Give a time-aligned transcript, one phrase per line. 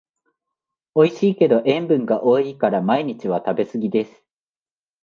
[0.95, 4.23] おいしいけど塩分が多いから毎日は食べすぎです